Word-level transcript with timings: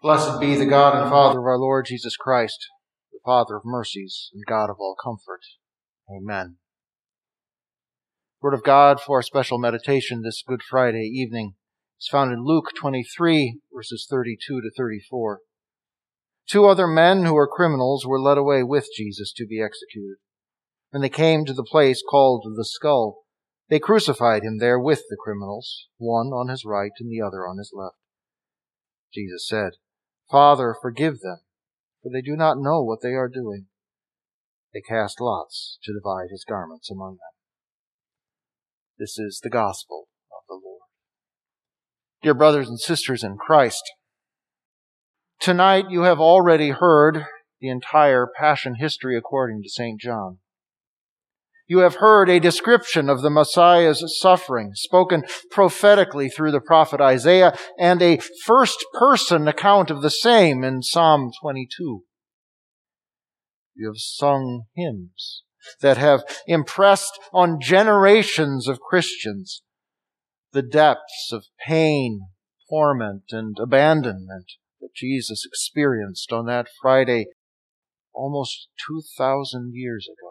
Blessed 0.00 0.38
be 0.38 0.54
the 0.54 0.64
God 0.64 0.96
and 0.96 1.10
Father 1.10 1.40
of 1.40 1.44
our 1.44 1.58
Lord 1.58 1.86
Jesus 1.86 2.16
Christ, 2.16 2.68
the 3.12 3.18
Father 3.24 3.56
of 3.56 3.64
mercies 3.64 4.30
and 4.32 4.44
God 4.46 4.70
of 4.70 4.76
all 4.78 4.94
comfort. 4.94 5.40
Amen. 6.08 6.58
Word 8.40 8.54
of 8.54 8.62
God 8.62 9.00
for 9.00 9.18
our 9.18 9.22
special 9.22 9.58
meditation 9.58 10.22
this 10.22 10.44
Good 10.46 10.62
Friday 10.62 11.10
evening 11.12 11.54
is 12.00 12.06
found 12.06 12.32
in 12.32 12.44
Luke 12.44 12.70
23 12.78 13.58
verses 13.74 14.06
32 14.08 14.60
to 14.60 14.70
34. 14.76 15.40
Two 16.48 16.66
other 16.66 16.86
men 16.86 17.24
who 17.24 17.34
were 17.34 17.48
criminals 17.48 18.06
were 18.06 18.20
led 18.20 18.38
away 18.38 18.62
with 18.62 18.86
Jesus 18.96 19.32
to 19.32 19.48
be 19.48 19.60
executed. 19.60 20.18
When 20.90 21.02
they 21.02 21.08
came 21.08 21.44
to 21.44 21.52
the 21.52 21.66
place 21.68 22.04
called 22.08 22.46
the 22.54 22.64
skull, 22.64 23.24
they 23.68 23.80
crucified 23.80 24.44
him 24.44 24.58
there 24.58 24.78
with 24.78 25.02
the 25.10 25.18
criminals, 25.18 25.88
one 25.96 26.28
on 26.28 26.46
his 26.46 26.64
right 26.64 26.92
and 27.00 27.10
the 27.10 27.20
other 27.20 27.48
on 27.48 27.58
his 27.58 27.72
left. 27.74 27.96
Jesus 29.12 29.44
said, 29.48 29.72
Father, 30.30 30.74
forgive 30.80 31.20
them, 31.20 31.38
for 32.02 32.10
they 32.12 32.20
do 32.20 32.36
not 32.36 32.58
know 32.58 32.82
what 32.82 33.00
they 33.02 33.14
are 33.14 33.28
doing. 33.28 33.66
They 34.74 34.80
cast 34.80 35.20
lots 35.20 35.78
to 35.84 35.92
divide 35.92 36.28
his 36.30 36.44
garments 36.46 36.90
among 36.90 37.12
them. 37.12 37.20
This 38.98 39.18
is 39.18 39.40
the 39.42 39.50
gospel 39.50 40.08
of 40.30 40.44
the 40.48 40.54
Lord. 40.54 40.82
Dear 42.22 42.34
brothers 42.34 42.68
and 42.68 42.78
sisters 42.78 43.24
in 43.24 43.36
Christ, 43.36 43.82
tonight 45.40 45.86
you 45.88 46.02
have 46.02 46.20
already 46.20 46.70
heard 46.70 47.24
the 47.60 47.70
entire 47.70 48.26
Passion 48.38 48.74
history 48.74 49.16
according 49.16 49.62
to 49.62 49.68
St. 49.68 50.00
John. 50.00 50.38
You 51.68 51.80
have 51.80 51.96
heard 51.96 52.30
a 52.30 52.40
description 52.40 53.10
of 53.10 53.20
the 53.20 53.28
Messiah's 53.28 54.02
suffering 54.20 54.70
spoken 54.72 55.24
prophetically 55.50 56.30
through 56.30 56.50
the 56.50 56.62
prophet 56.62 56.98
Isaiah 56.98 57.54
and 57.78 58.00
a 58.00 58.20
first 58.46 58.82
person 58.98 59.46
account 59.46 59.90
of 59.90 60.00
the 60.00 60.10
same 60.10 60.64
in 60.64 60.82
Psalm 60.82 61.30
22. 61.42 62.04
You 63.74 63.86
have 63.86 63.98
sung 63.98 64.62
hymns 64.74 65.42
that 65.82 65.98
have 65.98 66.24
impressed 66.46 67.18
on 67.34 67.60
generations 67.60 68.66
of 68.66 68.80
Christians 68.80 69.62
the 70.52 70.62
depths 70.62 71.30
of 71.30 71.44
pain, 71.66 72.22
torment, 72.70 73.24
and 73.30 73.56
abandonment 73.60 74.52
that 74.80 74.94
Jesus 74.96 75.44
experienced 75.44 76.32
on 76.32 76.46
that 76.46 76.68
Friday 76.80 77.26
almost 78.14 78.68
2,000 78.86 79.72
years 79.74 80.08
ago. 80.08 80.27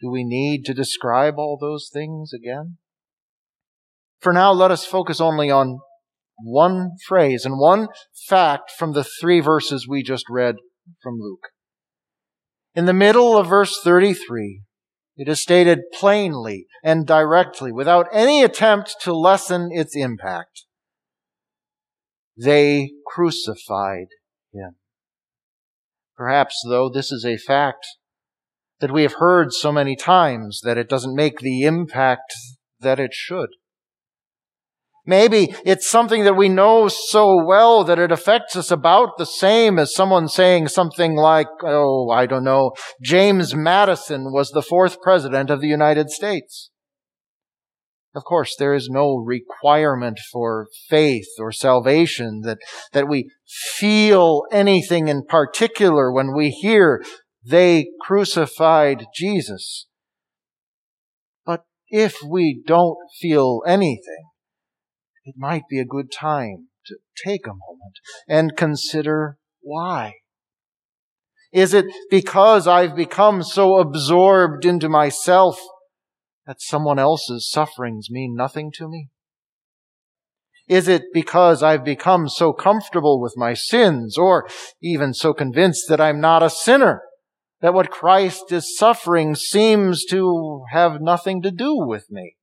Do 0.00 0.10
we 0.10 0.24
need 0.24 0.64
to 0.66 0.74
describe 0.74 1.34
all 1.38 1.56
those 1.60 1.90
things 1.92 2.32
again? 2.32 2.78
For 4.20 4.32
now, 4.32 4.52
let 4.52 4.70
us 4.70 4.84
focus 4.84 5.20
only 5.20 5.50
on 5.50 5.78
one 6.38 6.92
phrase 7.06 7.44
and 7.44 7.58
one 7.58 7.88
fact 8.28 8.70
from 8.70 8.92
the 8.92 9.04
three 9.04 9.40
verses 9.40 9.86
we 9.88 10.02
just 10.02 10.24
read 10.28 10.56
from 11.02 11.18
Luke. 11.18 11.48
In 12.74 12.84
the 12.84 12.92
middle 12.92 13.38
of 13.38 13.48
verse 13.48 13.80
33, 13.82 14.62
it 15.16 15.28
is 15.28 15.40
stated 15.40 15.80
plainly 15.94 16.66
and 16.84 17.06
directly 17.06 17.72
without 17.72 18.06
any 18.12 18.42
attempt 18.42 18.96
to 19.02 19.14
lessen 19.14 19.70
its 19.72 19.96
impact. 19.96 20.64
They 22.36 22.90
crucified 23.06 24.08
him. 24.52 24.76
Perhaps, 26.16 26.62
though, 26.68 26.90
this 26.90 27.10
is 27.10 27.24
a 27.24 27.38
fact 27.38 27.86
that 28.80 28.92
we 28.92 29.02
have 29.02 29.14
heard 29.14 29.52
so 29.52 29.72
many 29.72 29.96
times 29.96 30.60
that 30.64 30.78
it 30.78 30.88
doesn't 30.88 31.14
make 31.14 31.40
the 31.40 31.62
impact 31.62 32.32
that 32.80 33.00
it 33.00 33.14
should. 33.14 33.48
Maybe 35.08 35.54
it's 35.64 35.88
something 35.88 36.24
that 36.24 36.34
we 36.34 36.48
know 36.48 36.88
so 36.88 37.44
well 37.44 37.84
that 37.84 37.98
it 37.98 38.10
affects 38.10 38.56
us 38.56 38.72
about 38.72 39.18
the 39.18 39.24
same 39.24 39.78
as 39.78 39.94
someone 39.94 40.26
saying 40.26 40.66
something 40.68 41.14
like, 41.14 41.46
oh, 41.62 42.10
I 42.10 42.26
don't 42.26 42.42
know, 42.42 42.72
James 43.00 43.54
Madison 43.54 44.32
was 44.32 44.50
the 44.50 44.62
fourth 44.62 45.00
president 45.00 45.48
of 45.48 45.60
the 45.60 45.68
United 45.68 46.10
States. 46.10 46.70
Of 48.16 48.24
course, 48.24 48.56
there 48.58 48.74
is 48.74 48.88
no 48.90 49.16
requirement 49.16 50.18
for 50.32 50.66
faith 50.88 51.28
or 51.38 51.52
salvation 51.52 52.40
that, 52.40 52.58
that 52.92 53.08
we 53.08 53.30
feel 53.46 54.42
anything 54.50 55.06
in 55.06 55.22
particular 55.28 56.10
when 56.10 56.34
we 56.34 56.48
hear 56.48 57.04
they 57.48 57.88
crucified 58.00 59.06
Jesus. 59.14 59.86
But 61.44 61.64
if 61.88 62.16
we 62.26 62.62
don't 62.66 62.98
feel 63.20 63.62
anything, 63.66 64.30
it 65.24 65.34
might 65.36 65.64
be 65.68 65.78
a 65.78 65.84
good 65.84 66.10
time 66.10 66.68
to 66.86 66.96
take 67.24 67.46
a 67.46 67.50
moment 67.50 67.98
and 68.28 68.56
consider 68.56 69.38
why. 69.60 70.14
Is 71.52 71.72
it 71.72 71.86
because 72.10 72.66
I've 72.66 72.96
become 72.96 73.42
so 73.42 73.78
absorbed 73.78 74.64
into 74.64 74.88
myself 74.88 75.60
that 76.46 76.60
someone 76.60 76.98
else's 76.98 77.48
sufferings 77.50 78.08
mean 78.10 78.34
nothing 78.36 78.72
to 78.76 78.88
me? 78.88 79.08
Is 80.68 80.88
it 80.88 81.04
because 81.14 81.62
I've 81.62 81.84
become 81.84 82.28
so 82.28 82.52
comfortable 82.52 83.20
with 83.20 83.34
my 83.36 83.54
sins 83.54 84.18
or 84.18 84.48
even 84.82 85.14
so 85.14 85.32
convinced 85.32 85.86
that 85.88 86.00
I'm 86.00 86.20
not 86.20 86.42
a 86.42 86.50
sinner 86.50 87.02
that 87.60 87.74
what 87.74 87.90
Christ 87.90 88.52
is 88.52 88.76
suffering 88.76 89.34
seems 89.34 90.04
to 90.06 90.64
have 90.70 91.00
nothing 91.00 91.42
to 91.42 91.50
do 91.50 91.76
with 91.76 92.10
me? 92.10 92.36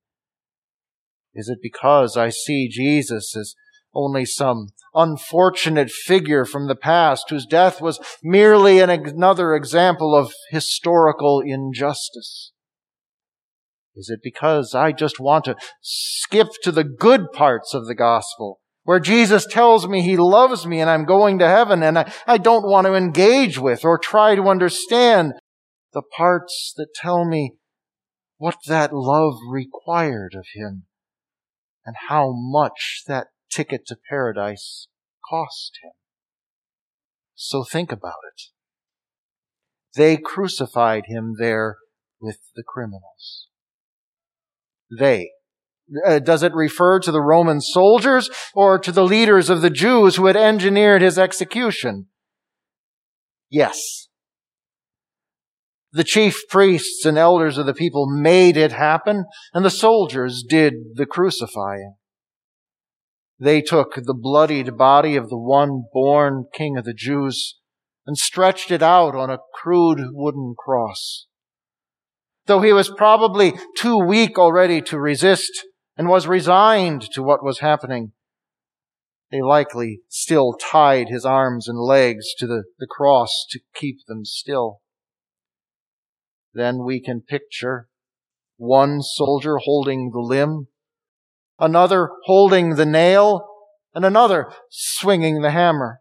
Is 1.33 1.49
it 1.49 1.59
because 1.61 2.15
I 2.17 2.29
see 2.29 2.67
Jesus 2.69 3.35
as 3.35 3.55
only 3.95 4.25
some 4.25 4.69
unfortunate 4.93 5.91
figure 5.91 6.45
from 6.45 6.67
the 6.67 6.75
past 6.75 7.29
whose 7.29 7.45
death 7.45 7.81
was 7.81 7.99
merely 8.23 8.79
an, 8.79 8.89
another 8.89 9.55
example 9.55 10.15
of 10.15 10.33
historical 10.49 11.41
injustice? 11.41 12.51
Is 13.95 14.09
it 14.09 14.21
because 14.23 14.73
I 14.73 14.91
just 14.91 15.19
want 15.19 15.45
to 15.45 15.55
skip 15.81 16.47
to 16.63 16.71
the 16.71 16.83
good 16.83 17.31
parts 17.31 17.73
of 17.75 17.85
the 17.85 17.95
gospel 17.95 18.59
where 18.83 18.99
Jesus 18.99 19.45
tells 19.45 19.87
me 19.87 20.01
he 20.01 20.17
loves 20.17 20.65
me 20.65 20.79
and 20.81 20.89
I'm 20.89 21.05
going 21.05 21.39
to 21.39 21.47
heaven 21.47 21.83
and 21.83 21.97
I, 21.97 22.11
I 22.27 22.37
don't 22.37 22.67
want 22.67 22.85
to 22.85 22.95
engage 22.95 23.57
with 23.57 23.85
or 23.85 23.97
try 23.97 24.35
to 24.35 24.43
understand 24.43 25.33
the 25.93 26.01
parts 26.17 26.73
that 26.77 26.93
tell 26.95 27.25
me 27.25 27.53
what 28.37 28.57
that 28.67 28.93
love 28.93 29.35
required 29.49 30.33
of 30.35 30.45
him 30.53 30.83
and 31.85 31.95
how 32.09 32.33
much 32.33 33.03
that 33.07 33.27
ticket 33.49 33.85
to 33.87 33.97
paradise 34.09 34.87
cost 35.29 35.79
him. 35.81 35.91
So 37.35 37.63
think 37.63 37.91
about 37.91 38.19
it. 38.35 38.43
They 39.95 40.17
crucified 40.17 41.03
him 41.07 41.35
there 41.37 41.77
with 42.19 42.39
the 42.55 42.63
criminals. 42.63 43.47
They 44.97 45.31
uh, 46.05 46.19
does 46.19 46.43
it 46.43 46.53
refer 46.53 46.99
to 46.99 47.11
the 47.11 47.21
Roman 47.21 47.61
soldiers 47.61 48.29
or 48.53 48.79
to 48.79 48.91
the 48.91 49.03
leaders 49.03 49.49
of 49.49 49.61
the 49.61 49.69
Jews 49.69 50.15
who 50.15 50.25
had 50.25 50.37
engineered 50.37 51.01
his 51.01 51.17
execution? 51.17 52.07
Yes. 53.49 54.07
The 55.91 56.03
chief 56.03 56.41
priests 56.49 57.05
and 57.05 57.17
elders 57.17 57.57
of 57.57 57.67
the 57.67 57.73
people 57.73 58.07
made 58.09 58.57
it 58.57 58.71
happen, 58.71 59.25
and 59.53 59.63
the 59.63 59.69
soldiers 59.69 60.43
did 60.47 60.73
the 60.95 61.05
crucifying. 61.05 61.95
They 63.39 63.61
took 63.61 63.95
the 63.95 64.13
bloodied 64.13 64.77
body 64.77 65.15
of 65.15 65.29
the 65.29 65.37
one 65.37 65.83
born 65.93 66.45
king 66.53 66.77
of 66.77 66.85
the 66.85 66.93
Jews 66.93 67.59
and 68.07 68.17
stretched 68.17 68.71
it 68.71 68.81
out 68.81 69.15
on 69.15 69.29
a 69.29 69.39
crude 69.53 69.99
wooden 70.13 70.55
cross. 70.57 71.27
Though 72.45 72.61
he 72.61 72.73
was 72.73 72.89
probably 72.89 73.53
too 73.77 73.97
weak 73.97 74.37
already 74.37 74.81
to 74.83 74.99
resist, 74.99 75.51
and 75.97 76.07
was 76.07 76.27
resigned 76.27 77.01
to 77.11 77.23
what 77.23 77.43
was 77.43 77.59
happening. 77.59 78.11
They 79.31 79.41
likely 79.41 80.01
still 80.09 80.53
tied 80.53 81.09
his 81.09 81.25
arms 81.25 81.67
and 81.67 81.79
legs 81.79 82.33
to 82.37 82.47
the, 82.47 82.63
the 82.79 82.87
cross 82.87 83.45
to 83.51 83.59
keep 83.73 84.05
them 84.07 84.25
still. 84.25 84.81
Then 86.53 86.83
we 86.83 87.01
can 87.01 87.21
picture 87.21 87.87
one 88.57 89.01
soldier 89.01 89.57
holding 89.57 90.11
the 90.11 90.19
limb, 90.19 90.67
another 91.59 92.09
holding 92.25 92.75
the 92.75 92.85
nail, 92.85 93.47
and 93.93 94.05
another 94.05 94.51
swinging 94.69 95.41
the 95.41 95.51
hammer. 95.51 95.99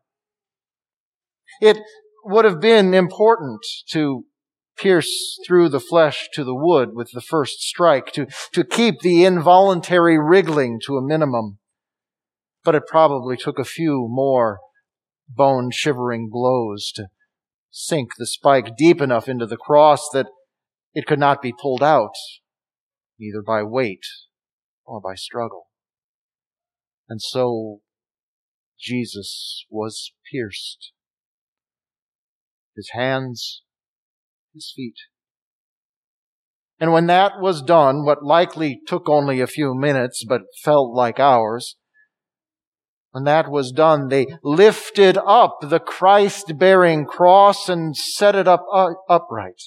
It 1.61 1.79
would 2.25 2.45
have 2.45 2.61
been 2.61 2.95
important 2.95 3.61
to 3.91 4.25
pierce 4.77 5.39
through 5.47 5.69
the 5.69 5.81
flesh 5.81 6.29
to 6.35 6.45
the 6.45 6.55
wood 6.55 6.91
with 6.95 7.11
the 7.13 7.21
first 7.21 7.61
strike, 7.61 8.13
to, 8.13 8.27
to 8.53 8.65
keep 8.65 9.01
the 9.01 9.25
involuntary 9.25 10.19
wriggling 10.19 10.81
to 10.87 10.97
a 10.97 11.03
minimum. 11.03 11.59
But 12.65 12.75
it 12.75 12.87
probably 12.87 13.37
took 13.37 13.59
a 13.59 13.65
few 13.65 14.07
more 14.09 14.61
bone 15.29 15.71
shivering 15.73 16.29
blows 16.31 16.93
to 16.95 17.09
sink 17.71 18.11
the 18.19 18.27
spike 18.27 18.77
deep 18.77 19.01
enough 19.01 19.29
into 19.29 19.47
the 19.47 19.57
cross 19.57 20.09
that 20.13 20.27
it 20.95 21.07
could 21.07 21.19
not 21.19 21.41
be 21.41 21.55
pulled 21.59 21.83
out, 21.83 22.15
either 23.21 23.43
by 23.43 23.63
weight 23.63 24.05
or 24.85 25.01
by 25.01 25.15
struggle. 25.15 25.69
And 27.09 27.21
so 27.21 27.81
Jesus 28.79 29.65
was 29.71 30.13
pierced. 30.31 30.93
His 32.77 32.91
hands, 32.93 33.63
his 34.55 34.73
feet. 34.75 34.97
And 36.79 36.93
when 36.93 37.07
that 37.07 37.41
was 37.41 37.63
done, 37.63 38.05
what 38.05 38.25
likely 38.25 38.81
took 38.87 39.09
only 39.09 39.41
a 39.41 39.47
few 39.47 39.75
minutes 39.75 40.25
but 40.29 40.43
felt 40.65 40.93
like 40.93 41.21
hours, 41.21 41.77
when 43.13 43.25
that 43.25 43.51
was 43.51 43.73
done, 43.73 44.09
they 44.09 44.27
lifted 44.43 45.19
up 45.19 45.59
the 45.61 45.79
Christ 45.79 46.59
bearing 46.59 47.05
cross 47.05 47.69
and 47.69 47.97
set 47.97 48.35
it 48.35 48.49
up 48.49 48.65
uh, 48.73 48.95
upright. 49.09 49.63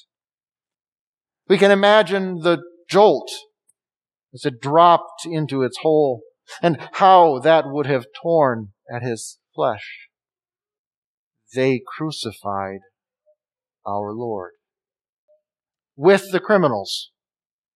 We 1.47 1.59
can 1.59 1.69
imagine 1.71 2.39
the 2.39 2.63
jolt 2.89 3.29
as 4.33 4.45
it 4.45 4.59
dropped 4.59 5.25
into 5.25 5.61
its 5.61 5.77
hole 5.83 6.23
and 6.61 6.77
how 6.93 7.39
that 7.39 7.65
would 7.67 7.85
have 7.85 8.07
torn 8.21 8.73
at 8.91 9.03
his 9.03 9.37
flesh. 9.53 10.09
They 11.53 11.81
crucified 11.95 12.79
our 13.85 14.11
Lord 14.11 14.53
with 15.95 16.31
the 16.31 16.39
criminals. 16.39 17.11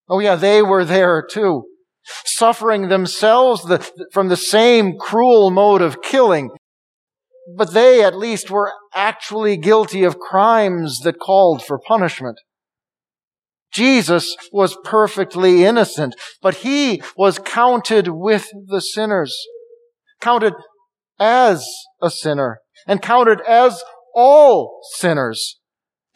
Oh 0.10 0.20
yeah, 0.20 0.36
they 0.36 0.62
were 0.62 0.86
there 0.86 1.22
too, 1.22 1.66
suffering 2.26 2.90
themselves 2.90 3.64
the, 3.64 3.88
from 4.12 4.28
the 4.28 4.38
same 4.38 4.98
cruel 4.98 5.52
mode 5.52 5.82
of 5.82 6.02
killing. 6.02 6.50
But 7.56 7.74
they 7.74 8.04
at 8.04 8.18
least 8.18 8.52
were 8.52 8.74
actually 8.94 9.58
guilty 9.58 10.04
of 10.04 10.20
crimes 10.20 11.00
that 11.00 11.20
called 11.20 11.64
for 11.64 11.80
punishment. 11.80 12.40
Jesus 13.72 14.36
was 14.52 14.78
perfectly 14.84 15.64
innocent, 15.64 16.16
but 16.42 16.56
he 16.56 17.04
was 17.16 17.40
counted 17.40 18.08
with 18.10 18.48
the 18.68 18.82
sinners, 18.82 19.36
counted 20.22 20.54
as 21.20 21.66
a 22.02 22.10
sinner, 22.10 22.62
and 22.88 23.02
counted 23.02 23.42
as 23.42 23.84
all 24.16 24.82
sinners. 24.96 25.60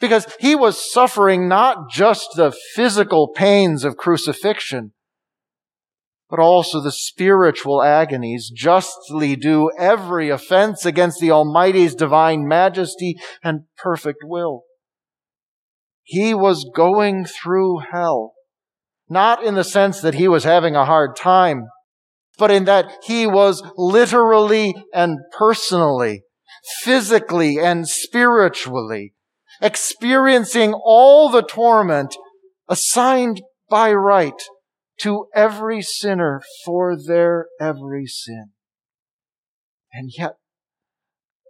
Because 0.00 0.26
he 0.40 0.54
was 0.54 0.92
suffering 0.92 1.48
not 1.48 1.90
just 1.90 2.30
the 2.36 2.52
physical 2.74 3.28
pains 3.28 3.84
of 3.84 3.96
crucifixion, 3.96 4.92
but 6.28 6.38
also 6.38 6.80
the 6.80 6.92
spiritual 6.92 7.82
agonies 7.82 8.50
justly 8.50 9.36
due 9.36 9.70
every 9.78 10.30
offense 10.30 10.84
against 10.84 11.20
the 11.20 11.30
Almighty's 11.30 11.94
divine 11.94 12.48
majesty 12.48 13.16
and 13.42 13.62
perfect 13.76 14.18
will. 14.24 14.64
He 16.02 16.34
was 16.34 16.68
going 16.74 17.24
through 17.24 17.78
hell. 17.90 18.32
Not 19.08 19.44
in 19.44 19.54
the 19.54 19.64
sense 19.64 20.00
that 20.00 20.14
he 20.14 20.28
was 20.28 20.44
having 20.44 20.74
a 20.74 20.86
hard 20.86 21.14
time, 21.14 21.68
but 22.38 22.50
in 22.50 22.64
that 22.64 22.90
he 23.04 23.26
was 23.26 23.62
literally 23.76 24.74
and 24.92 25.18
personally, 25.36 26.22
physically 26.82 27.58
and 27.58 27.86
spiritually 27.86 29.14
experiencing 29.60 30.72
all 30.72 31.28
the 31.28 31.42
torment 31.42 32.16
assigned 32.68 33.42
by 33.68 33.92
right 33.92 34.40
to 35.00 35.26
every 35.34 35.82
sinner 35.82 36.42
for 36.64 36.96
their 36.96 37.48
every 37.60 38.06
sin. 38.06 38.50
And 39.92 40.10
yet, 40.16 40.36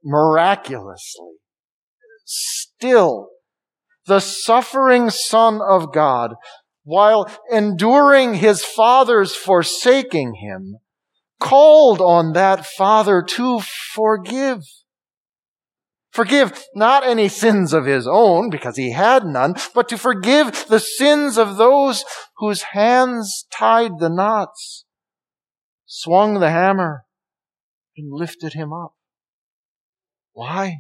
miraculously, 0.03 1.35
still 2.25 3.29
the 4.07 4.21
suffering 4.21 5.11
Son 5.11 5.61
of 5.67 5.93
God, 5.93 6.35
while 6.83 7.31
enduring 7.51 8.35
his 8.35 8.65
Father's 8.65 9.35
forsaking 9.35 10.35
him, 10.35 10.77
called 11.41 12.01
on 12.01 12.33
that 12.35 12.67
Father 12.67 13.23
to 13.23 13.61
forgive. 13.61 14.61
Forgive 16.15 16.65
not 16.75 17.05
any 17.05 17.29
sins 17.29 17.73
of 17.73 17.85
his 17.85 18.07
own, 18.07 18.49
because 18.49 18.77
he 18.77 18.93
had 18.93 19.27
none, 19.27 19.55
but 19.75 19.89
to 19.89 19.99
forgive 19.99 20.67
the 20.69 20.81
sins 20.81 21.37
of 21.37 21.57
those 21.57 22.05
whose 22.39 22.63
hands 22.73 23.47
tied 23.51 23.99
the 23.99 24.09
knots, 24.09 24.85
swung 25.87 26.41
the 26.41 26.51
hammer, 26.51 27.05
and 27.97 28.13
lifted 28.13 28.53
him 28.55 28.73
up. 28.73 28.95
Why? 30.33 30.79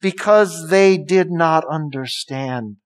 because 0.00 0.68
they 0.68 0.96
did 0.96 1.30
not 1.30 1.64
understand 1.70 2.76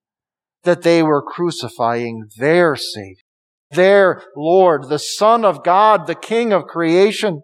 that 0.62 0.82
they 0.82 1.02
were 1.02 1.23
crucifying 1.23 2.28
their 2.38 2.76
Savior, 2.76 3.23
their 3.70 4.23
Lord, 4.37 4.88
the 4.88 4.99
Son 4.99 5.44
of 5.44 5.64
God, 5.64 6.06
the 6.06 6.14
King 6.14 6.52
of 6.52 6.64
creation. 6.64 7.43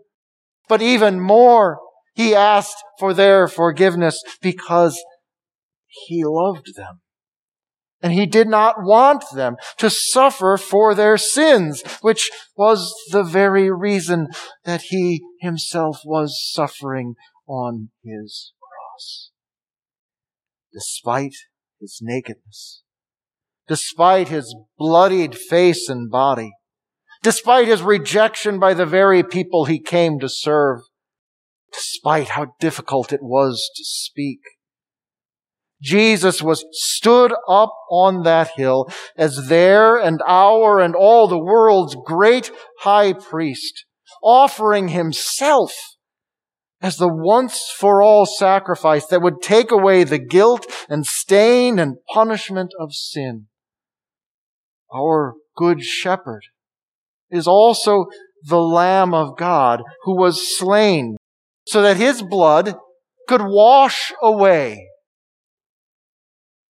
But 0.68 0.82
even 0.82 1.20
more, 1.20 1.78
he 2.16 2.34
asked 2.34 2.82
for 2.98 3.14
their 3.14 3.46
forgiveness 3.46 4.20
because 4.42 5.00
he 5.86 6.24
loved 6.24 6.74
them. 6.74 7.00
And 8.02 8.12
he 8.12 8.26
did 8.26 8.48
not 8.48 8.82
want 8.82 9.24
them 9.34 9.56
to 9.78 9.88
suffer 9.90 10.56
for 10.56 10.94
their 10.94 11.16
sins, 11.16 11.82
which 12.02 12.30
was 12.56 12.92
the 13.10 13.22
very 13.22 13.70
reason 13.70 14.28
that 14.64 14.82
he 14.88 15.22
himself 15.40 16.00
was 16.04 16.40
suffering 16.52 17.14
on 17.46 17.90
his 18.02 18.52
cross 18.60 19.30
despite 20.76 21.34
his 21.80 22.00
nakedness, 22.02 22.82
despite 23.66 24.28
his 24.28 24.54
bloodied 24.76 25.34
face 25.34 25.88
and 25.88 26.10
body, 26.10 26.52
despite 27.22 27.66
his 27.66 27.82
rejection 27.82 28.58
by 28.58 28.74
the 28.74 28.84
very 28.84 29.22
people 29.22 29.64
he 29.64 29.80
came 29.80 30.18
to 30.18 30.28
serve, 30.28 30.80
despite 31.76 32.30
how 32.30 32.54
difficult 32.58 33.12
it 33.12 33.22
was 33.22 33.70
to 33.76 33.84
speak. 33.84 34.40
Jesus 35.82 36.42
was 36.42 36.64
stood 36.72 37.32
up 37.48 37.74
on 37.90 38.22
that 38.22 38.50
hill 38.56 38.90
as 39.16 39.48
their 39.48 39.98
and 39.98 40.22
our 40.26 40.80
and 40.80 40.94
all 40.94 41.28
the 41.28 41.38
world's 41.38 41.96
great 42.06 42.50
high 42.80 43.12
priest, 43.12 43.84
offering 44.22 44.88
himself 44.88 45.72
as 46.80 46.96
the 46.96 47.12
once 47.12 47.70
for 47.78 48.02
all 48.02 48.26
sacrifice 48.26 49.06
that 49.06 49.22
would 49.22 49.42
take 49.42 49.70
away 49.70 50.04
the 50.04 50.18
guilt 50.18 50.66
and 50.88 51.06
stain 51.06 51.78
and 51.78 51.96
punishment 52.12 52.70
of 52.78 52.94
sin. 52.94 53.46
Our 54.94 55.34
good 55.56 55.82
shepherd 55.82 56.42
is 57.30 57.46
also 57.46 58.06
the 58.42 58.60
Lamb 58.60 59.12
of 59.12 59.36
God 59.36 59.82
who 60.04 60.16
was 60.16 60.58
slain 60.58 61.16
so 61.66 61.82
that 61.82 61.96
his 61.96 62.22
blood 62.22 62.74
could 63.28 63.42
wash 63.42 64.12
away 64.22 64.88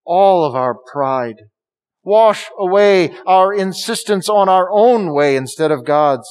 all 0.05 0.45
of 0.45 0.55
our 0.55 0.75
pride, 0.75 1.37
wash 2.03 2.47
away 2.59 3.15
our 3.27 3.53
insistence 3.53 4.29
on 4.29 4.49
our 4.49 4.69
own 4.71 5.13
way 5.13 5.37
instead 5.37 5.71
of 5.71 5.85
God's 5.85 6.29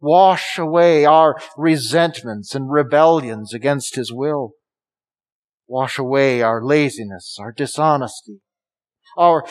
Wash 0.00 0.58
away 0.58 1.04
our 1.04 1.36
resentments 1.56 2.54
and 2.54 2.70
rebellions 2.70 3.54
against 3.54 3.96
His 3.96 4.12
will. 4.12 4.52
Wash 5.66 5.98
away 5.98 6.42
our 6.42 6.62
laziness, 6.62 7.36
our 7.40 7.50
dishonesty, 7.50 8.40
our 9.16 9.44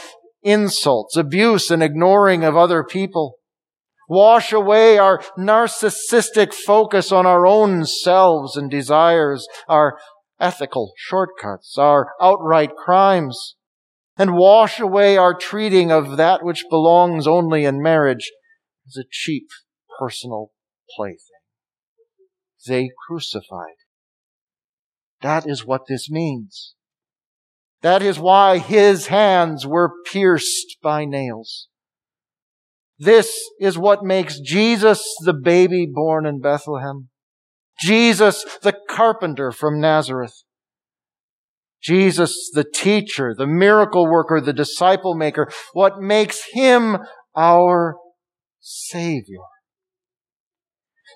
insults, 0.43 1.17
abuse, 1.17 1.71
and 1.71 1.81
ignoring 1.81 2.43
of 2.43 2.55
other 2.55 2.83
people. 2.83 3.35
Wash 4.07 4.53
away 4.53 4.97
our 4.97 5.19
narcissistic 5.37 6.53
focus 6.53 7.11
on 7.11 7.25
our 7.25 7.45
own 7.47 7.85
selves 7.85 8.55
and 8.55 8.69
desires, 8.69 9.47
our 9.67 9.97
ethical 10.39 10.93
shortcuts, 10.97 11.77
our 11.77 12.09
outright 12.21 12.75
crimes, 12.75 13.55
and 14.17 14.35
wash 14.35 14.79
away 14.79 15.17
our 15.17 15.33
treating 15.33 15.91
of 15.91 16.17
that 16.17 16.43
which 16.43 16.65
belongs 16.69 17.27
only 17.27 17.65
in 17.65 17.81
marriage 17.81 18.31
as 18.87 18.97
a 18.97 19.07
cheap 19.09 19.47
personal 19.99 20.51
plaything. 20.95 21.19
They 22.67 22.89
crucified. 23.07 23.75
That 25.21 25.47
is 25.47 25.65
what 25.65 25.87
this 25.87 26.09
means. 26.09 26.75
That 27.81 28.01
is 28.01 28.19
why 28.19 28.57
his 28.57 29.07
hands 29.07 29.65
were 29.65 29.91
pierced 30.05 30.77
by 30.81 31.05
nails. 31.05 31.67
This 32.97 33.37
is 33.59 33.77
what 33.77 34.03
makes 34.03 34.39
Jesus 34.39 35.03
the 35.23 35.33
baby 35.33 35.85
born 35.91 36.25
in 36.25 36.39
Bethlehem. 36.39 37.09
Jesus 37.79 38.45
the 38.61 38.75
carpenter 38.89 39.51
from 39.51 39.81
Nazareth. 39.81 40.43
Jesus 41.81 42.49
the 42.53 42.63
teacher, 42.63 43.35
the 43.37 43.45
miracle 43.45 44.09
worker, 44.09 44.39
the 44.41 44.53
disciple 44.53 45.13
maker. 45.13 45.51
What 45.73 45.99
makes 45.99 46.43
him 46.53 46.97
our 47.35 47.97
Savior. 48.59 49.41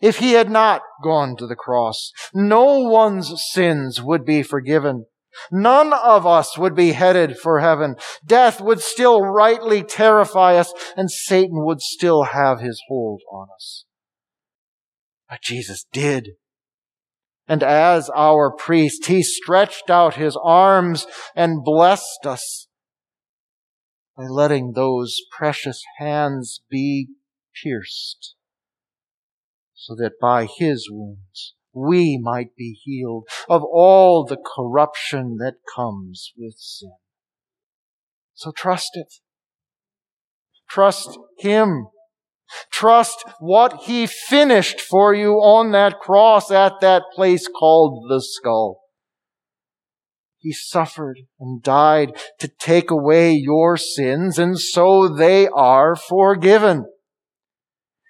If 0.01 0.17
he 0.19 0.33
had 0.33 0.49
not 0.49 0.81
gone 1.03 1.35
to 1.37 1.47
the 1.47 1.55
cross, 1.55 2.11
no 2.33 2.79
one's 2.79 3.33
sins 3.51 4.01
would 4.01 4.23
be 4.23 4.43
forgiven. 4.43 5.05
None 5.51 5.93
of 5.93 6.25
us 6.25 6.57
would 6.57 6.75
be 6.75 6.91
headed 6.91 7.37
for 7.37 7.59
heaven. 7.59 7.95
Death 8.25 8.61
would 8.61 8.81
still 8.81 9.21
rightly 9.21 9.83
terrify 9.83 10.55
us, 10.55 10.73
and 10.95 11.09
Satan 11.11 11.65
would 11.65 11.81
still 11.81 12.23
have 12.23 12.59
his 12.59 12.81
hold 12.87 13.21
on 13.31 13.47
us. 13.55 13.85
But 15.29 15.41
Jesus 15.41 15.85
did. 15.91 16.29
And 17.47 17.63
as 17.63 18.09
our 18.15 18.51
priest, 18.51 19.07
he 19.07 19.23
stretched 19.23 19.89
out 19.89 20.15
his 20.15 20.37
arms 20.43 21.07
and 21.35 21.63
blessed 21.63 22.25
us 22.25 22.67
by 24.15 24.25
letting 24.25 24.73
those 24.73 25.15
precious 25.31 25.81
hands 25.97 26.61
be 26.69 27.07
pierced 27.63 28.35
so 29.73 29.95
that 29.95 30.19
by 30.21 30.45
his 30.45 30.87
wounds 30.91 31.55
we 31.79 32.19
might 32.21 32.55
be 32.57 32.79
healed 32.83 33.27
of 33.49 33.63
all 33.63 34.25
the 34.25 34.37
corruption 34.37 35.37
that 35.39 35.55
comes 35.75 36.33
with 36.37 36.55
sin. 36.57 36.93
So 38.33 38.51
trust 38.51 38.91
it. 38.93 39.13
Trust 40.69 41.17
him. 41.39 41.87
Trust 42.71 43.23
what 43.39 43.81
he 43.83 44.07
finished 44.07 44.81
for 44.81 45.13
you 45.13 45.33
on 45.35 45.71
that 45.71 45.99
cross 45.99 46.51
at 46.51 46.79
that 46.81 47.03
place 47.13 47.47
called 47.47 48.09
the 48.09 48.21
skull. 48.21 48.81
He 50.39 50.53
suffered 50.53 51.19
and 51.39 51.61
died 51.61 52.13
to 52.39 52.47
take 52.47 52.89
away 52.89 53.33
your 53.33 53.75
sins, 53.75 54.39
and 54.39 54.57
so 54.57 55.09
they 55.09 55.49
are 55.49 55.95
forgiven. 55.95 56.85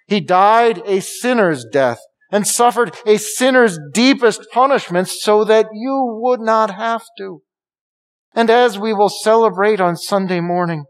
He 0.06 0.20
died 0.20 0.80
a 0.86 1.00
sinner's 1.00 1.64
death 1.64 2.00
and 2.30 2.46
suffered 2.46 2.94
a 3.06 3.16
sinner's 3.16 3.78
deepest 3.92 4.46
punishment 4.52 5.08
so 5.08 5.44
that 5.44 5.66
you 5.72 6.18
would 6.22 6.40
not 6.40 6.70
have 6.70 7.02
to. 7.18 7.42
And 8.34 8.48
as 8.48 8.78
we 8.78 8.92
will 8.92 9.08
celebrate 9.08 9.80
on 9.80 9.96
Sunday 9.96 10.40
morning, 10.40 10.84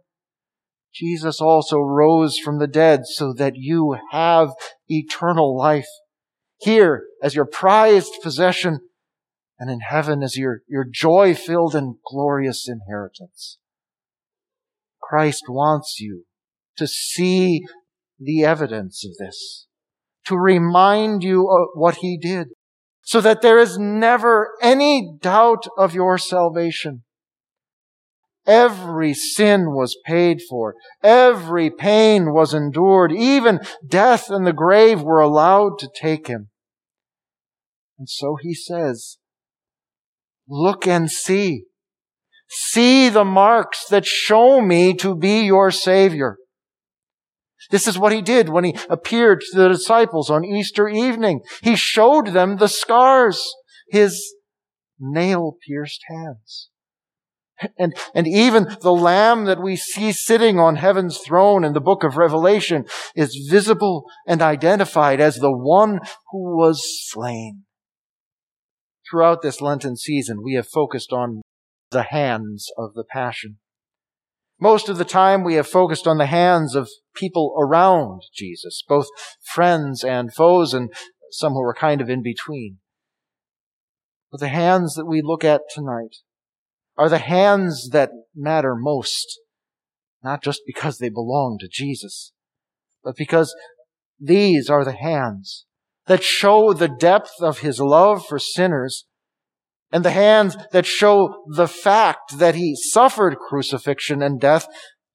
Jesus 0.93 1.41
also 1.41 1.79
rose 1.79 2.39
from 2.39 2.59
the 2.59 2.67
dead 2.67 3.03
so 3.05 3.33
that 3.33 3.55
you 3.57 3.97
have 4.11 4.51
eternal 4.89 5.57
life 5.57 5.89
here 6.59 7.05
as 7.23 7.35
your 7.35 7.47
prized 7.47 8.13
possession 8.23 8.81
and 9.59 9.71
in 9.71 9.81
heaven 9.81 10.23
as 10.23 10.37
your, 10.37 10.63
your 10.69 10.85
joy 10.91 11.35
filled 11.35 11.75
and 11.75 11.97
glorious 12.05 12.69
inheritance. 12.69 13.59
Christ 15.01 15.45
wants 15.49 15.99
you 16.01 16.25
to 16.77 16.87
see 16.87 17.63
the 18.19 18.45
evidence 18.45 19.05
of 19.05 19.13
this, 19.19 19.67
to 20.31 20.37
remind 20.37 21.23
you 21.23 21.49
of 21.51 21.69
what 21.75 21.97
he 21.97 22.17
did, 22.17 22.49
so 23.03 23.21
that 23.21 23.43
there 23.43 23.59
is 23.59 23.79
never 23.79 24.55
any 24.63 25.17
doubt 25.21 25.67
of 25.77 25.95
your 25.95 26.17
salvation. 26.17 27.03
Every 28.47 29.13
sin 29.13 29.75
was 29.75 29.97
paid 30.07 30.41
for. 30.49 30.75
Every 31.03 31.69
pain 31.71 32.33
was 32.33 32.55
endured. 32.55 33.13
Even 33.13 33.61
death 33.87 34.31
and 34.31 34.47
the 34.47 34.55
grave 34.55 35.03
were 35.03 35.21
allowed 35.21 35.79
to 35.81 35.91
take 36.01 36.27
him. 36.27 36.49
And 37.99 38.09
so 38.09 38.37
he 38.41 38.55
says, 38.55 39.19
look 40.49 40.87
and 40.87 41.11
see. 41.11 41.65
See 42.49 43.11
the 43.11 43.27
marks 43.27 43.87
that 43.91 44.07
show 44.07 44.61
me 44.61 44.95
to 44.95 45.15
be 45.15 45.43
your 45.43 45.71
Savior. 45.71 46.39
This 47.71 47.87
is 47.87 47.99
what 47.99 48.13
he 48.13 48.23
did 48.23 48.49
when 48.49 48.65
he 48.65 48.77
appeared 48.89 49.41
to 49.41 49.59
the 49.59 49.69
disciples 49.69 50.31
on 50.31 50.45
Easter 50.45 50.89
evening. 50.89 51.41
He 51.63 51.77
showed 51.77 52.29
them 52.29 52.57
the 52.57 52.69
scars, 52.69 53.43
his 53.91 54.35
nail 54.99 55.57
pierced 55.67 56.01
hands. 56.09 56.71
And, 57.79 57.95
and 58.15 58.27
even 58.27 58.77
the 58.81 58.93
lamb 58.93 59.45
that 59.45 59.63
we 59.63 59.77
see 59.77 60.13
sitting 60.13 60.59
on 60.59 60.77
heaven's 60.77 61.19
throne 61.19 61.63
in 61.63 61.75
the 61.75 61.81
book 61.81 62.03
of 62.05 62.17
Revelation 62.17 62.87
is 63.15 63.49
visible 63.51 64.05
and 64.27 64.41
identified 64.41 65.21
as 65.21 65.37
the 65.37 65.53
one 65.53 66.01
who 66.31 66.57
was 66.57 66.83
slain. 67.11 67.65
Throughout 69.11 69.43
this 69.43 69.61
Lenten 69.61 69.97
season, 69.97 70.43
we 70.43 70.55
have 70.55 70.69
focused 70.69 71.13
on 71.13 71.43
the 71.91 72.05
hands 72.05 72.69
of 72.79 72.95
the 72.95 73.05
Passion. 73.05 73.59
Most 74.61 74.91
of 74.91 74.99
the 74.99 75.07
time, 75.07 75.43
we 75.43 75.55
have 75.55 75.67
focused 75.67 76.07
on 76.07 76.19
the 76.19 76.27
hands 76.27 76.75
of 76.75 76.91
people 77.15 77.57
around 77.59 78.23
Jesus, 78.35 78.85
both 78.87 79.07
friends 79.43 80.05
and 80.05 80.35
foes, 80.35 80.75
and 80.75 80.93
some 81.31 81.55
who 81.55 81.63
were 81.63 81.75
kind 81.75 82.01
of 82.01 82.11
in 82.11 82.23
between. 82.23 82.79
But 84.31 84.41
the 84.41 84.49
hands 84.49 84.95
that 84.95 85.07
we 85.07 85.23
look 85.23 85.45
at 85.45 85.63
tonight 85.75 86.17
are 86.97 87.09
the 87.09 87.19
hands 87.19 87.89
that 87.93 88.11
matter 88.35 88.77
most, 88.77 89.41
not 90.23 90.43
just 90.43 90.61
because 90.67 90.99
they 90.99 91.09
belong 91.09 91.57
to 91.61 91.69
Jesus, 91.69 92.33
but 93.03 93.17
because 93.17 93.55
these 94.21 94.69
are 94.69 94.85
the 94.85 94.93
hands 94.93 95.65
that 96.07 96.23
show 96.23 96.75
the 96.75 96.89
depth 96.89 97.33
of 97.41 97.61
his 97.61 97.81
love 97.81 98.27
for 98.27 98.39
sinners 98.39 99.07
and 99.93 100.05
the 100.05 100.11
hands 100.11 100.57
that 100.73 100.87
show 100.87 101.45
the 101.49 101.69
fact 101.69 102.39
that 102.39 102.55
he 102.55 102.77
suffered 102.77 103.37
crucifixion 103.37 104.23
and 104.23 104.41
death 104.41 104.67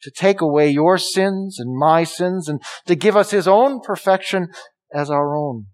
to 0.02 0.12
take 0.12 0.42
away 0.42 0.70
your 0.70 0.98
sins 0.98 1.60
and 1.60 1.78
my 1.78 2.04
sins 2.04 2.48
and 2.50 2.62
to 2.86 2.96
give 2.96 3.16
us 3.16 3.32
his 3.32 3.48
own 3.48 3.80
perfection 3.82 4.50
as 4.94 5.10
our 5.10 5.36
own. 5.36 5.68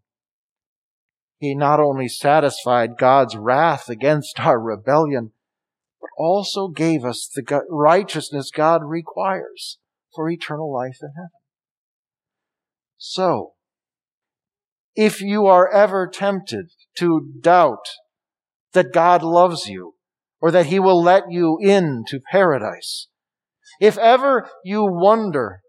He 1.37 1.55
not 1.55 1.79
only 1.79 2.07
satisfied 2.07 2.91
God's 2.99 3.35
wrath 3.35 3.89
against 3.89 4.39
our 4.39 4.59
rebellion, 4.59 5.31
but 5.99 6.09
also 6.17 6.67
gave 6.67 7.03
us 7.03 7.29
the 7.33 7.63
righteousness 7.69 8.51
God 8.53 8.81
requires 8.85 9.79
for 10.13 10.29
eternal 10.29 10.71
life 10.71 10.97
in 11.01 11.09
heaven. 11.15 11.29
So, 12.97 13.53
if 14.95 15.21
you 15.21 15.47
are 15.47 15.71
ever 15.71 16.07
tempted 16.07 16.71
to 16.97 17.33
doubt 17.41 17.87
that 18.73 18.93
God 18.93 19.23
loves 19.23 19.67
you 19.67 19.95
or 20.39 20.51
that 20.51 20.67
he 20.67 20.79
will 20.79 21.01
let 21.01 21.23
you 21.29 21.57
into 21.61 22.19
paradise, 22.31 23.07
if 23.79 23.97
ever 23.97 24.49
you 24.63 24.85
wonder 24.85 25.61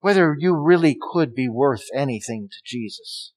whether 0.00 0.36
you 0.38 0.56
really 0.56 0.96
could 1.12 1.34
be 1.34 1.48
worth 1.48 1.84
anything 1.94 2.48
to 2.50 2.58
Jesus, 2.64 3.32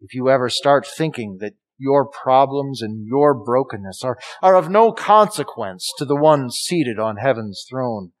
if 0.00 0.14
you 0.14 0.28
ever 0.28 0.48
start 0.48 0.86
thinking 0.86 1.38
that 1.40 1.54
your 1.78 2.06
problems 2.06 2.82
and 2.82 3.06
your 3.06 3.34
brokenness 3.34 4.02
are, 4.04 4.18
are 4.42 4.54
of 4.54 4.68
no 4.68 4.92
consequence 4.92 5.92
to 5.98 6.04
the 6.04 6.16
one 6.16 6.50
seated 6.50 6.98
on 6.98 7.16
heaven's 7.16 7.64
throne. 7.68 8.12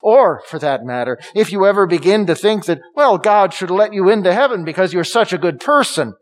Or, 0.00 0.42
for 0.46 0.58
that 0.60 0.84
matter, 0.84 1.18
if 1.34 1.50
you 1.50 1.66
ever 1.66 1.86
begin 1.86 2.26
to 2.26 2.34
think 2.34 2.66
that, 2.66 2.80
well, 2.94 3.18
God 3.18 3.52
should 3.52 3.70
let 3.70 3.92
you 3.92 4.08
into 4.08 4.32
heaven 4.32 4.64
because 4.64 4.92
you're 4.92 5.04
such 5.04 5.32
a 5.32 5.38
good 5.38 5.58
person, 5.58 6.14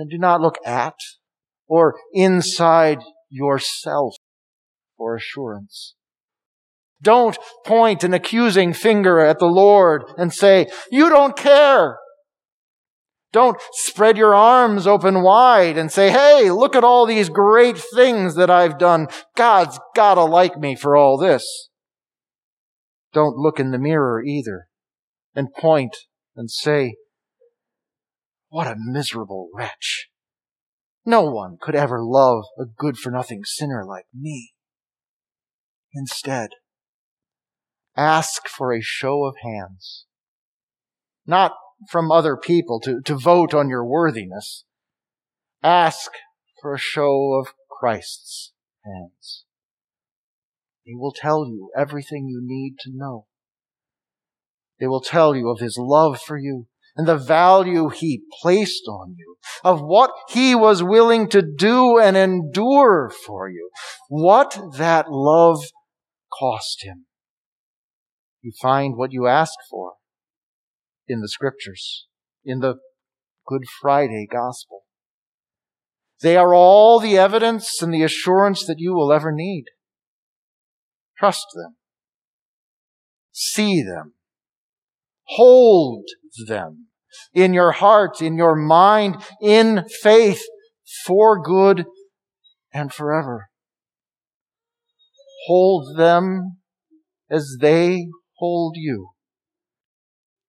then 0.00 0.08
do 0.08 0.18
not 0.18 0.40
look 0.40 0.56
at 0.64 0.94
or 1.68 1.94
inside 2.12 3.00
yourself 3.28 4.14
for 4.96 5.14
assurance. 5.14 5.94
Don't 7.02 7.38
point 7.64 8.04
an 8.04 8.12
accusing 8.12 8.72
finger 8.72 9.20
at 9.20 9.38
the 9.38 9.46
Lord 9.46 10.04
and 10.18 10.32
say, 10.32 10.66
you 10.90 11.08
don't 11.08 11.36
care. 11.36 11.98
Don't 13.32 13.58
spread 13.72 14.18
your 14.18 14.34
arms 14.34 14.86
open 14.86 15.22
wide 15.22 15.78
and 15.78 15.92
say, 15.92 16.10
hey, 16.10 16.50
look 16.50 16.74
at 16.74 16.82
all 16.82 17.06
these 17.06 17.28
great 17.28 17.78
things 17.78 18.34
that 18.34 18.50
I've 18.50 18.76
done. 18.76 19.06
God's 19.36 19.78
gotta 19.94 20.24
like 20.24 20.58
me 20.58 20.74
for 20.74 20.96
all 20.96 21.16
this. 21.16 21.68
Don't 23.12 23.36
look 23.36 23.60
in 23.60 23.70
the 23.70 23.78
mirror 23.78 24.22
either 24.22 24.66
and 25.34 25.54
point 25.54 25.96
and 26.34 26.50
say, 26.50 26.96
what 28.50 28.66
a 28.66 28.76
miserable 28.76 29.48
wretch. 29.54 30.08
No 31.06 31.22
one 31.22 31.56
could 31.60 31.74
ever 31.74 32.02
love 32.02 32.44
a 32.58 32.64
good 32.66 32.98
for 32.98 33.10
nothing 33.10 33.42
sinner 33.44 33.84
like 33.86 34.06
me. 34.14 34.52
Instead, 35.94 36.50
ask 37.96 38.46
for 38.48 38.72
a 38.72 38.82
show 38.82 39.24
of 39.24 39.36
hands. 39.42 40.04
Not 41.26 41.52
from 41.88 42.12
other 42.12 42.36
people 42.36 42.80
to, 42.80 43.00
to 43.02 43.14
vote 43.14 43.54
on 43.54 43.68
your 43.68 43.84
worthiness. 43.84 44.64
Ask 45.62 46.10
for 46.60 46.74
a 46.74 46.78
show 46.78 47.40
of 47.40 47.54
Christ's 47.70 48.52
hands. 48.84 49.44
He 50.82 50.94
will 50.94 51.12
tell 51.12 51.46
you 51.46 51.70
everything 51.76 52.26
you 52.28 52.40
need 52.42 52.76
to 52.80 52.90
know. 52.92 53.26
They 54.78 54.86
will 54.86 55.00
tell 55.00 55.36
you 55.36 55.48
of 55.48 55.60
His 55.60 55.76
love 55.78 56.20
for 56.20 56.36
you 56.36 56.66
and 56.96 57.06
the 57.06 57.16
value 57.16 57.88
He 57.88 58.22
placed 58.42 58.84
on 58.88 59.14
you, 59.16 59.36
of 59.64 59.80
what 59.80 60.10
He 60.28 60.54
was 60.54 60.82
willing 60.82 61.28
to 61.30 61.42
do 61.42 61.98
and 61.98 62.16
endure 62.16 63.10
for 63.26 63.48
you, 63.48 63.70
what 64.08 64.58
that 64.76 65.06
love 65.10 65.60
cost 66.38 66.82
Him. 66.82 67.06
You 68.42 68.52
find 68.60 68.96
what 68.96 69.12
you 69.12 69.26
ask 69.26 69.54
for 69.70 69.94
in 71.06 71.20
the 71.20 71.28
scriptures, 71.28 72.06
in 72.44 72.60
the 72.60 72.76
Good 73.46 73.64
Friday 73.80 74.26
gospel. 74.30 74.82
They 76.22 76.36
are 76.36 76.54
all 76.54 77.00
the 77.00 77.18
evidence 77.18 77.82
and 77.82 77.92
the 77.92 78.02
assurance 78.02 78.66
that 78.66 78.78
you 78.78 78.94
will 78.94 79.12
ever 79.12 79.32
need. 79.32 79.64
Trust 81.18 81.46
them. 81.54 81.76
See 83.32 83.82
them. 83.82 84.14
Hold 85.36 86.06
them. 86.46 86.86
in 87.34 87.52
your 87.52 87.72
heart, 87.72 88.20
in 88.22 88.36
your 88.36 88.54
mind, 88.54 89.16
in 89.42 89.84
faith, 90.02 90.42
for 91.04 91.40
good 91.42 91.84
and 92.72 92.92
forever. 92.92 93.48
Hold 95.46 95.96
them 95.96 96.58
as 97.30 97.56
they 97.60 98.06
hold 98.38 98.74
you. 98.76 99.10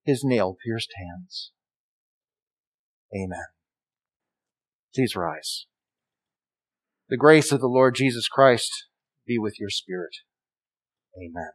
His 0.04 0.24
nail 0.24 0.56
pierced 0.66 0.92
hands. 0.98 1.52
Amen. 3.16 3.46
Please 4.94 5.16
rise. 5.16 5.66
The 7.10 7.18
grace 7.18 7.52
of 7.52 7.60
the 7.60 7.68
Lord 7.68 7.96
Jesus 7.96 8.28
Christ 8.28 8.88
be 9.28 9.38
with 9.38 9.60
your 9.60 9.70
spirit. 9.70 10.16
Amen. 11.18 11.52